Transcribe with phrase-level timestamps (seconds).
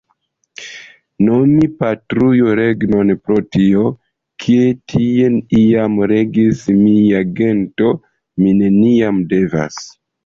[1.25, 3.83] Nomi patrujo regnon pro tio,
[4.45, 4.57] ke
[4.93, 5.29] tie
[5.61, 7.95] iam regis mia gento,
[8.43, 9.83] mi neniam devas.